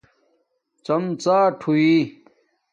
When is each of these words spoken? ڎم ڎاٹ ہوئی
ڎم 0.85 1.03
ڎاٹ 1.23 1.55
ہوئی 1.65 1.93